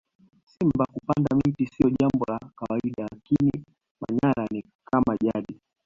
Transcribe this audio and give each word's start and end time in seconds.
simba 0.51 0.85
kupanda 0.93 1.29
miti 1.35 1.65
siyo 1.65 1.89
Jambo 1.99 2.25
la 2.27 2.39
kawaida 2.55 3.07
lakini 3.11 3.65
manyara 4.01 4.47
ni 4.51 4.63
kama 4.85 5.17
jadi 5.17 5.59